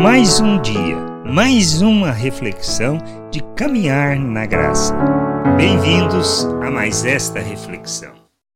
Mais 0.00 0.38
um 0.38 0.62
dia, 0.62 0.96
mais 1.26 1.82
uma 1.82 2.12
reflexão 2.12 2.98
de 3.32 3.42
caminhar 3.56 4.16
na 4.16 4.46
graça. 4.46 4.94
Bem-vindos 5.56 6.44
a 6.62 6.70
mais 6.70 7.04
esta 7.04 7.40
reflexão. 7.40 8.14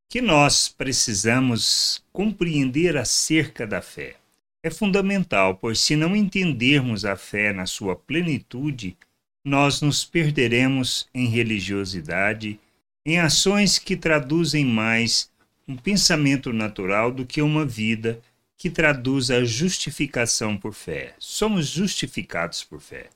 Que 0.09 0.21
nós 0.21 0.69
precisamos 0.69 2.01
compreender 2.13 2.97
acerca 2.97 3.67
da 3.67 3.83
fé. 3.83 4.15
É 4.63 4.71
fundamental, 4.71 5.57
pois 5.57 5.81
se 5.81 5.97
não 5.97 6.15
entendermos 6.15 7.05
a 7.05 7.17
fé 7.17 7.53
na 7.53 7.67
sua 7.67 7.97
plenitude, 7.97 8.97
nós 9.45 9.83
nos 9.83 10.05
perderemos 10.05 11.09
em 11.13 11.27
religiosidade, 11.27 12.61
em 13.05 13.19
ações 13.19 13.81
que 13.81 13.97
traduzem 13.97 14.65
mais 14.65 15.29
um 15.67 15.77
pensamento 15.77 16.53
natural 16.53 17.11
do 17.11 17.27
que 17.27 17.43
uma 17.43 17.67
vida 17.67 18.21
que 18.63 18.71
traduz 18.71 19.29
a 19.29 19.45
justificação 19.45 20.57
por 20.57 20.73
fé. 20.73 21.17
Somos 21.19 21.67
justificados 21.67 22.63
por 22.63 22.81
fé. 22.81 23.11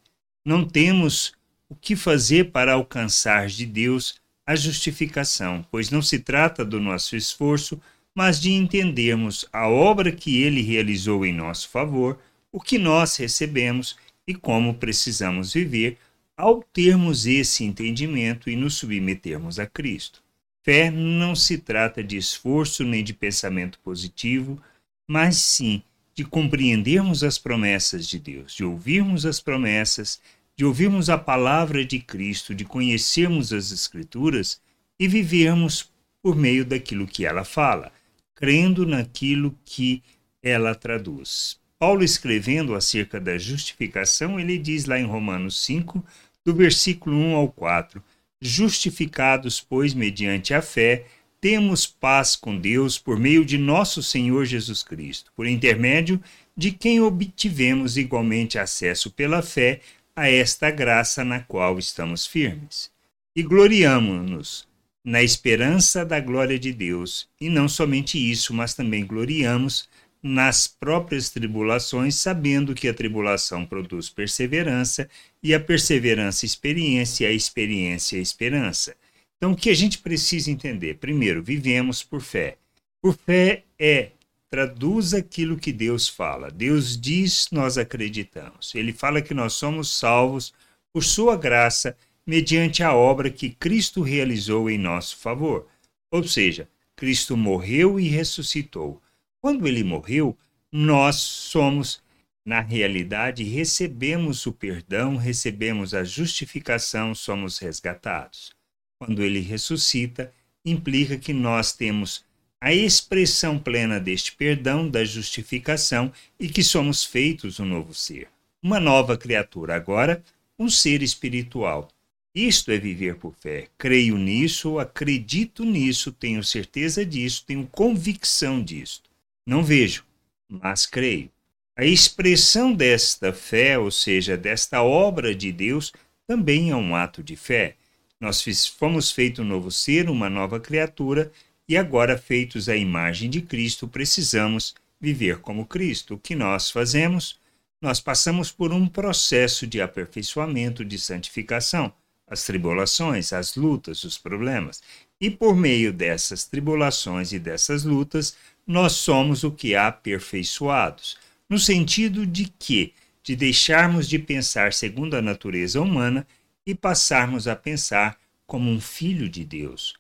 Não 0.44 0.66
temos 0.66 1.34
o 1.68 1.76
que 1.76 1.94
fazer 1.94 2.50
para 2.50 2.72
alcançar 2.72 3.46
de 3.46 3.64
Deus 3.64 4.16
a 4.44 4.56
justificação, 4.56 5.64
pois 5.70 5.88
não 5.88 6.02
se 6.02 6.18
trata 6.18 6.64
do 6.64 6.80
nosso 6.80 7.14
esforço, 7.14 7.80
mas 8.12 8.40
de 8.40 8.50
entendermos 8.50 9.46
a 9.52 9.68
obra 9.68 10.10
que 10.10 10.42
ele 10.42 10.62
realizou 10.62 11.24
em 11.24 11.32
nosso 11.32 11.68
favor, 11.68 12.18
o 12.50 12.60
que 12.60 12.76
nós 12.76 13.14
recebemos 13.14 13.96
e 14.26 14.34
como 14.34 14.74
precisamos 14.74 15.52
viver 15.52 15.96
ao 16.36 16.60
termos 16.60 17.24
esse 17.24 17.62
entendimento 17.62 18.50
e 18.50 18.56
nos 18.56 18.74
submetermos 18.74 19.60
a 19.60 19.66
Cristo. 19.66 20.24
Fé 20.64 20.90
não 20.90 21.36
se 21.36 21.56
trata 21.56 22.02
de 22.02 22.16
esforço 22.16 22.82
nem 22.82 23.04
de 23.04 23.14
pensamento 23.14 23.78
positivo, 23.78 24.60
mas 25.08 25.36
sim 25.36 25.82
de 26.14 26.24
compreendermos 26.24 27.22
as 27.22 27.38
promessas 27.38 28.06
de 28.06 28.18
Deus, 28.18 28.54
de 28.54 28.64
ouvirmos 28.64 29.26
as 29.26 29.40
promessas, 29.40 30.20
de 30.56 30.64
ouvirmos 30.64 31.10
a 31.10 31.18
palavra 31.18 31.84
de 31.84 31.98
Cristo, 31.98 32.54
de 32.54 32.64
conhecermos 32.64 33.52
as 33.52 33.70
Escrituras 33.70 34.60
e 34.98 35.06
vivermos 35.06 35.90
por 36.22 36.34
meio 36.34 36.64
daquilo 36.64 37.06
que 37.06 37.26
ela 37.26 37.44
fala, 37.44 37.92
crendo 38.34 38.86
naquilo 38.86 39.54
que 39.64 40.02
ela 40.42 40.74
traduz. 40.74 41.58
Paulo, 41.78 42.02
escrevendo 42.02 42.74
acerca 42.74 43.20
da 43.20 43.36
justificação, 43.36 44.40
ele 44.40 44.56
diz 44.56 44.86
lá 44.86 44.98
em 44.98 45.04
Romanos 45.04 45.62
5, 45.64 46.02
do 46.42 46.54
versículo 46.54 47.14
1 47.14 47.34
ao 47.34 47.48
4: 47.48 48.02
Justificados, 48.40 49.60
pois, 49.60 49.92
mediante 49.92 50.54
a 50.54 50.62
fé, 50.62 51.04
temos 51.46 51.86
paz 51.86 52.34
com 52.34 52.58
Deus 52.58 52.98
por 52.98 53.20
meio 53.20 53.44
de 53.44 53.56
nosso 53.56 54.02
Senhor 54.02 54.44
Jesus 54.44 54.82
Cristo, 54.82 55.30
por 55.36 55.46
intermédio 55.46 56.20
de 56.56 56.72
quem 56.72 57.00
obtivemos 57.00 57.96
igualmente 57.96 58.58
acesso 58.58 59.12
pela 59.12 59.40
fé 59.42 59.78
a 60.16 60.28
esta 60.28 60.72
graça 60.72 61.24
na 61.24 61.38
qual 61.38 61.78
estamos 61.78 62.26
firmes. 62.26 62.90
E 63.36 63.44
gloriamo-nos 63.44 64.66
na 65.04 65.22
esperança 65.22 66.04
da 66.04 66.18
glória 66.18 66.58
de 66.58 66.72
Deus, 66.72 67.28
e 67.40 67.48
não 67.48 67.68
somente 67.68 68.18
isso, 68.18 68.52
mas 68.52 68.74
também 68.74 69.06
gloriamos 69.06 69.88
nas 70.20 70.66
próprias 70.66 71.30
tribulações, 71.30 72.16
sabendo 72.16 72.74
que 72.74 72.88
a 72.88 72.94
tribulação 72.94 73.64
produz 73.64 74.10
perseverança, 74.10 75.08
e 75.40 75.54
a 75.54 75.60
perseverança, 75.60 76.44
experiência, 76.44 77.24
e 77.24 77.28
a 77.28 77.32
experiência, 77.32 78.16
esperança. 78.16 78.96
Então, 79.36 79.52
o 79.52 79.56
que 79.56 79.68
a 79.68 79.74
gente 79.74 79.98
precisa 79.98 80.50
entender? 80.50 80.96
Primeiro, 80.96 81.42
vivemos 81.42 82.02
por 82.02 82.22
fé. 82.22 82.56
Por 83.02 83.14
fé 83.14 83.64
é 83.78 84.12
traduz 84.48 85.12
aquilo 85.12 85.58
que 85.58 85.72
Deus 85.72 86.08
fala. 86.08 86.50
Deus 86.50 86.98
diz, 86.98 87.48
nós 87.52 87.76
acreditamos. 87.76 88.74
Ele 88.74 88.94
fala 88.94 89.20
que 89.20 89.34
nós 89.34 89.52
somos 89.52 89.92
salvos 89.92 90.54
por 90.90 91.04
sua 91.04 91.36
graça, 91.36 91.94
mediante 92.26 92.82
a 92.82 92.94
obra 92.94 93.30
que 93.30 93.50
Cristo 93.50 94.00
realizou 94.00 94.70
em 94.70 94.78
nosso 94.78 95.18
favor. 95.18 95.66
Ou 96.10 96.24
seja, 96.24 96.66
Cristo 96.96 97.36
morreu 97.36 98.00
e 98.00 98.08
ressuscitou. 98.08 99.02
Quando 99.38 99.68
ele 99.68 99.84
morreu, 99.84 100.36
nós 100.72 101.16
somos, 101.16 102.02
na 102.42 102.60
realidade, 102.60 103.44
recebemos 103.44 104.46
o 104.46 104.52
perdão, 104.52 105.16
recebemos 105.16 105.92
a 105.92 106.02
justificação, 106.04 107.14
somos 107.14 107.58
resgatados 107.58 108.55
quando 108.98 109.22
ele 109.22 109.40
ressuscita, 109.40 110.32
implica 110.64 111.16
que 111.16 111.32
nós 111.32 111.72
temos 111.72 112.24
a 112.60 112.72
expressão 112.72 113.58
plena 113.58 114.00
deste 114.00 114.32
perdão, 114.34 114.88
da 114.88 115.04
justificação 115.04 116.12
e 116.40 116.48
que 116.48 116.62
somos 116.62 117.04
feitos 117.04 117.60
um 117.60 117.66
novo 117.66 117.94
ser. 117.94 118.28
Uma 118.62 118.80
nova 118.80 119.16
criatura, 119.16 119.76
agora, 119.76 120.22
um 120.58 120.68
ser 120.68 121.02
espiritual. 121.02 121.88
Isto 122.34 122.70
é 122.70 122.78
viver 122.78 123.16
por 123.16 123.34
fé. 123.34 123.68
Creio 123.78 124.18
nisso, 124.18 124.78
acredito 124.78 125.64
nisso, 125.64 126.12
tenho 126.12 126.42
certeza 126.42 127.04
disso, 127.04 127.44
tenho 127.46 127.66
convicção 127.66 128.62
disto. 128.62 129.08
Não 129.46 129.62
vejo, 129.62 130.04
mas 130.48 130.86
creio. 130.86 131.30
A 131.76 131.84
expressão 131.84 132.72
desta 132.72 133.32
fé, 133.32 133.78
ou 133.78 133.90
seja, 133.90 134.36
desta 134.36 134.82
obra 134.82 135.34
de 135.34 135.52
Deus, 135.52 135.92
também 136.26 136.70
é 136.70 136.76
um 136.76 136.96
ato 136.96 137.22
de 137.22 137.36
fé. 137.36 137.76
Nós 138.26 138.66
fomos 138.66 139.12
feito 139.12 139.42
um 139.42 139.44
novo 139.44 139.70
ser, 139.70 140.10
uma 140.10 140.28
nova 140.28 140.58
criatura, 140.58 141.30
e 141.68 141.76
agora, 141.76 142.18
feitos 142.18 142.68
à 142.68 142.74
imagem 142.74 143.30
de 143.30 143.40
Cristo, 143.40 143.86
precisamos 143.86 144.74
viver 145.00 145.38
como 145.38 145.64
Cristo. 145.64 146.14
O 146.14 146.18
que 146.18 146.34
nós 146.34 146.68
fazemos? 146.68 147.38
Nós 147.80 148.00
passamos 148.00 148.50
por 148.50 148.72
um 148.72 148.88
processo 148.88 149.64
de 149.64 149.80
aperfeiçoamento, 149.80 150.84
de 150.84 150.98
santificação, 150.98 151.92
as 152.26 152.44
tribulações, 152.44 153.32
as 153.32 153.54
lutas, 153.54 154.02
os 154.02 154.18
problemas. 154.18 154.82
E 155.20 155.30
por 155.30 155.54
meio 155.54 155.92
dessas 155.92 156.44
tribulações 156.46 157.32
e 157.32 157.38
dessas 157.38 157.84
lutas, 157.84 158.36
nós 158.66 158.94
somos 158.94 159.44
o 159.44 159.52
que 159.52 159.76
aperfeiçoados, 159.76 161.16
no 161.48 161.60
sentido 161.60 162.26
de 162.26 162.52
que, 162.58 162.92
de 163.22 163.36
deixarmos 163.36 164.08
de 164.08 164.18
pensar 164.18 164.72
segundo 164.72 165.14
a 165.14 165.22
natureza 165.22 165.80
humana 165.80 166.26
e 166.66 166.74
passarmos 166.74 167.46
a 167.46 167.54
pensar 167.54 168.18
como 168.46 168.70
um 168.70 168.80
filho 168.80 169.28
de 169.28 169.44
Deus. 169.44 169.94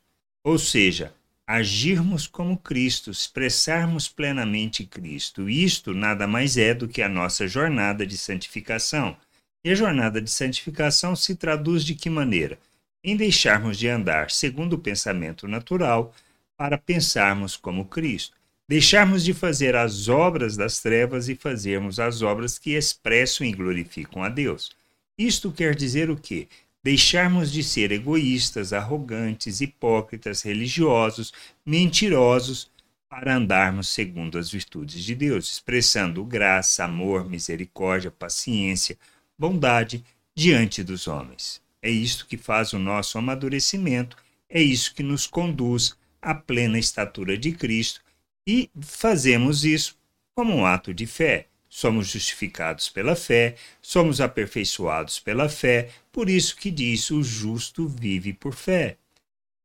Ou 0.44 0.58
seja, 0.58 1.14
agirmos 1.46 2.26
como 2.26 2.58
Cristo, 2.58 3.10
expressarmos 3.10 4.08
plenamente 4.08 4.84
Cristo. 4.84 5.48
Isto 5.48 5.94
nada 5.94 6.26
mais 6.26 6.56
é 6.56 6.74
do 6.74 6.88
que 6.88 7.00
a 7.00 7.08
nossa 7.08 7.46
jornada 7.46 8.04
de 8.04 8.18
santificação. 8.18 9.16
E 9.64 9.70
a 9.70 9.74
jornada 9.74 10.20
de 10.20 10.30
santificação 10.30 11.14
se 11.14 11.36
traduz 11.36 11.84
de 11.84 11.94
que 11.94 12.10
maneira? 12.10 12.58
Em 13.02 13.16
deixarmos 13.16 13.78
de 13.78 13.88
andar 13.88 14.30
segundo 14.30 14.74
o 14.74 14.78
pensamento 14.78 15.46
natural 15.46 16.12
para 16.56 16.78
pensarmos 16.78 17.56
como 17.56 17.84
Cristo. 17.84 18.34
Deixarmos 18.68 19.24
de 19.24 19.32
fazer 19.32 19.76
as 19.76 20.08
obras 20.08 20.56
das 20.56 20.80
trevas 20.80 21.28
e 21.28 21.36
fazermos 21.36 22.00
as 22.00 22.22
obras 22.22 22.58
que 22.58 22.72
expressam 22.72 23.46
e 23.46 23.52
glorificam 23.52 24.24
a 24.24 24.28
Deus. 24.28 24.70
Isto 25.18 25.50
quer 25.50 25.74
dizer 25.74 26.10
o 26.10 26.16
quê? 26.16 26.46
Deixarmos 26.84 27.50
de 27.50 27.64
ser 27.64 27.90
egoístas, 27.90 28.74
arrogantes, 28.74 29.62
hipócritas, 29.62 30.42
religiosos, 30.42 31.32
mentirosos, 31.64 32.70
para 33.08 33.36
andarmos 33.36 33.88
segundo 33.88 34.36
as 34.36 34.50
virtudes 34.50 35.02
de 35.02 35.14
Deus, 35.14 35.50
expressando 35.50 36.22
graça, 36.22 36.84
amor, 36.84 37.28
misericórdia, 37.28 38.10
paciência, 38.10 38.98
bondade 39.38 40.04
diante 40.34 40.82
dos 40.82 41.06
homens. 41.06 41.62
É 41.80 41.88
isto 41.88 42.26
que 42.26 42.36
faz 42.36 42.74
o 42.74 42.78
nosso 42.78 43.16
amadurecimento, 43.16 44.18
é 44.50 44.60
isso 44.60 44.94
que 44.94 45.02
nos 45.02 45.26
conduz 45.26 45.96
à 46.20 46.34
plena 46.34 46.78
estatura 46.78 47.38
de 47.38 47.52
Cristo 47.52 48.02
e 48.46 48.70
fazemos 48.80 49.64
isso 49.64 49.96
como 50.34 50.54
um 50.54 50.66
ato 50.66 50.92
de 50.92 51.06
fé 51.06 51.46
somos 51.76 52.08
justificados 52.08 52.88
pela 52.88 53.14
fé, 53.14 53.54
somos 53.82 54.18
aperfeiçoados 54.18 55.20
pela 55.20 55.46
fé, 55.46 55.90
por 56.10 56.30
isso 56.30 56.56
que 56.56 56.70
diz: 56.70 57.10
o 57.10 57.22
justo 57.22 57.86
vive 57.86 58.32
por 58.32 58.54
fé. 58.54 58.96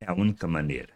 É 0.02 0.12
a 0.12 0.14
única 0.14 0.46
maneira. 0.46 0.90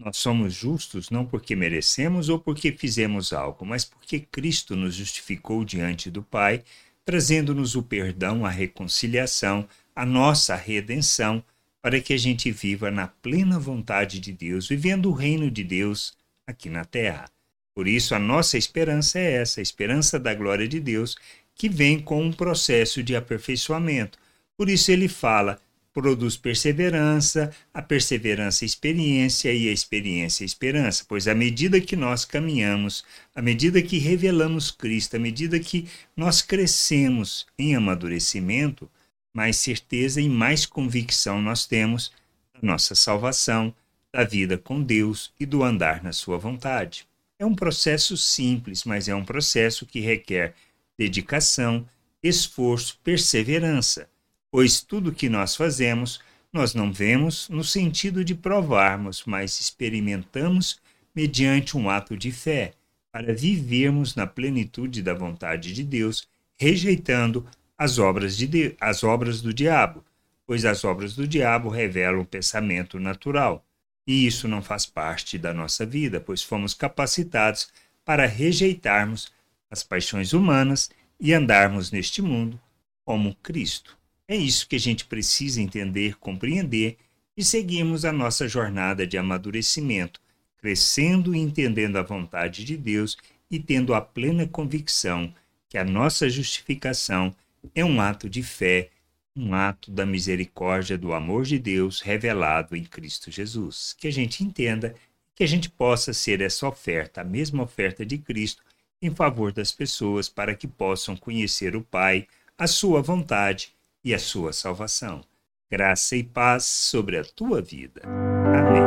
Nós 0.00 0.16
somos 0.16 0.54
justos 0.54 1.10
não 1.10 1.26
porque 1.26 1.54
merecemos 1.54 2.30
ou 2.30 2.38
porque 2.38 2.72
fizemos 2.72 3.34
algo, 3.34 3.66
mas 3.66 3.84
porque 3.84 4.20
Cristo 4.20 4.74
nos 4.74 4.94
justificou 4.94 5.62
diante 5.62 6.10
do 6.10 6.22
Pai, 6.22 6.64
trazendo-nos 7.04 7.74
o 7.74 7.82
perdão, 7.82 8.46
a 8.46 8.50
reconciliação, 8.50 9.68
a 9.94 10.06
nossa 10.06 10.56
redenção, 10.56 11.44
para 11.82 12.00
que 12.00 12.14
a 12.14 12.18
gente 12.18 12.50
viva 12.50 12.90
na 12.90 13.08
plena 13.08 13.58
vontade 13.58 14.18
de 14.18 14.32
Deus, 14.32 14.68
vivendo 14.68 15.10
o 15.10 15.12
reino 15.12 15.50
de 15.50 15.62
Deus 15.62 16.16
aqui 16.46 16.70
na 16.70 16.86
terra. 16.86 17.26
Por 17.74 17.88
isso, 17.88 18.14
a 18.14 18.18
nossa 18.18 18.58
esperança 18.58 19.18
é 19.18 19.32
essa, 19.34 19.60
a 19.60 19.62
esperança 19.62 20.18
da 20.18 20.34
glória 20.34 20.68
de 20.68 20.78
Deus, 20.78 21.16
que 21.54 21.68
vem 21.68 21.98
com 21.98 22.22
um 22.22 22.32
processo 22.32 23.02
de 23.02 23.16
aperfeiçoamento. 23.16 24.18
Por 24.56 24.68
isso, 24.68 24.90
ele 24.90 25.08
fala: 25.08 25.60
produz 25.92 26.36
perseverança, 26.36 27.50
a 27.72 27.82
perseverança 27.82 28.64
experiência 28.64 29.52
e 29.52 29.68
a 29.68 29.72
experiência 29.72 30.44
esperança, 30.44 31.04
pois 31.06 31.28
à 31.28 31.34
medida 31.34 31.80
que 31.80 31.96
nós 31.96 32.24
caminhamos, 32.24 33.04
à 33.34 33.42
medida 33.42 33.82
que 33.82 33.98
revelamos 33.98 34.70
Cristo, 34.70 35.16
à 35.16 35.18
medida 35.18 35.60
que 35.60 35.86
nós 36.16 36.40
crescemos 36.40 37.46
em 37.58 37.76
amadurecimento, 37.76 38.90
mais 39.32 39.56
certeza 39.56 40.20
e 40.20 40.28
mais 40.28 40.66
convicção 40.66 41.40
nós 41.40 41.66
temos 41.66 42.12
da 42.54 42.60
nossa 42.62 42.94
salvação, 42.94 43.74
da 44.12 44.24
vida 44.24 44.58
com 44.58 44.82
Deus 44.82 45.32
e 45.40 45.46
do 45.46 45.62
andar 45.62 46.02
na 46.02 46.12
sua 46.12 46.36
vontade. 46.36 47.06
É 47.42 47.46
um 47.46 47.54
processo 47.54 48.16
simples, 48.16 48.84
mas 48.84 49.08
é 49.08 49.14
um 49.14 49.24
processo 49.24 49.84
que 49.84 50.00
requer 50.00 50.54
dedicação, 50.96 51.84
esforço, 52.22 52.98
perseverança 53.02 54.08
pois 54.52 54.82
tudo 54.82 55.14
que 55.14 55.30
nós 55.30 55.56
fazemos, 55.56 56.20
nós 56.52 56.74
não 56.74 56.92
vemos 56.92 57.48
no 57.48 57.64
sentido 57.64 58.22
de 58.22 58.34
provarmos, 58.34 59.24
mas 59.24 59.58
experimentamos 59.58 60.78
mediante 61.14 61.74
um 61.74 61.88
ato 61.88 62.16
de 62.16 62.30
fé, 62.30 62.74
para 63.10 63.34
vivermos 63.34 64.14
na 64.14 64.26
plenitude 64.26 65.02
da 65.02 65.14
vontade 65.14 65.72
de 65.72 65.82
Deus, 65.82 66.28
rejeitando 66.56 67.46
as 67.76 67.98
obras, 67.98 68.36
de, 68.36 68.76
as 68.78 69.02
obras 69.02 69.40
do 69.40 69.52
diabo, 69.52 70.04
pois 70.46 70.66
as 70.66 70.84
obras 70.84 71.16
do 71.16 71.26
diabo 71.26 71.70
revelam 71.70 72.20
o 72.20 72.26
pensamento 72.26 73.00
natural. 73.00 73.64
E 74.06 74.26
isso 74.26 74.48
não 74.48 74.62
faz 74.62 74.84
parte 74.84 75.38
da 75.38 75.54
nossa 75.54 75.86
vida, 75.86 76.20
pois 76.20 76.42
fomos 76.42 76.74
capacitados 76.74 77.68
para 78.04 78.26
rejeitarmos 78.26 79.32
as 79.70 79.82
paixões 79.82 80.32
humanas 80.32 80.90
e 81.18 81.32
andarmos 81.32 81.90
neste 81.90 82.20
mundo 82.20 82.60
como 83.04 83.34
Cristo. 83.36 83.96
É 84.26 84.36
isso 84.36 84.66
que 84.68 84.76
a 84.76 84.80
gente 84.80 85.04
precisa 85.04 85.60
entender, 85.60 86.16
compreender 86.18 86.96
e 87.36 87.44
seguirmos 87.44 88.04
a 88.04 88.12
nossa 88.12 88.48
jornada 88.48 89.06
de 89.06 89.16
amadurecimento, 89.16 90.20
crescendo 90.56 91.34
e 91.34 91.38
entendendo 91.38 91.96
a 91.96 92.02
vontade 92.02 92.64
de 92.64 92.76
Deus 92.76 93.16
e 93.50 93.58
tendo 93.58 93.94
a 93.94 94.00
plena 94.00 94.46
convicção 94.46 95.32
que 95.68 95.78
a 95.78 95.84
nossa 95.84 96.28
justificação 96.28 97.34
é 97.74 97.84
um 97.84 98.00
ato 98.00 98.28
de 98.28 98.42
fé, 98.42 98.90
um 99.34 99.54
ato 99.54 99.90
da 99.90 100.04
misericórdia 100.04 100.98
do 100.98 101.12
amor 101.12 101.44
de 101.44 101.58
Deus 101.58 102.00
revelado 102.00 102.76
em 102.76 102.84
Cristo 102.84 103.30
Jesus. 103.30 103.94
Que 103.98 104.08
a 104.08 104.12
gente 104.12 104.44
entenda, 104.44 104.94
que 105.34 105.42
a 105.42 105.46
gente 105.46 105.70
possa 105.70 106.12
ser 106.12 106.40
essa 106.40 106.66
oferta, 106.66 107.22
a 107.22 107.24
mesma 107.24 107.62
oferta 107.62 108.04
de 108.04 108.18
Cristo, 108.18 108.62
em 109.00 109.10
favor 109.10 109.52
das 109.52 109.72
pessoas 109.72 110.28
para 110.28 110.54
que 110.54 110.68
possam 110.68 111.16
conhecer 111.16 111.74
o 111.74 111.82
Pai, 111.82 112.26
a 112.56 112.66
sua 112.66 113.02
vontade 113.02 113.74
e 114.04 114.14
a 114.14 114.18
sua 114.18 114.52
salvação. 114.52 115.22
Graça 115.70 116.14
e 116.16 116.22
paz 116.22 116.64
sobre 116.64 117.18
a 117.18 117.24
tua 117.24 117.62
vida. 117.62 118.02
Amém. 118.04 118.82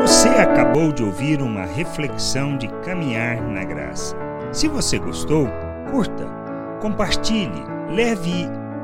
Você 0.00 0.28
acabou 0.28 0.92
de 0.92 1.02
ouvir 1.02 1.40
uma 1.40 1.66
reflexão 1.66 2.56
de 2.56 2.68
caminhar 2.82 3.42
na 3.42 3.64
graça. 3.64 4.16
Se 4.52 4.66
você 4.66 4.98
gostou, 4.98 5.46
curta, 5.90 6.26
compartilhe, 6.80 7.62
leve 7.94 8.46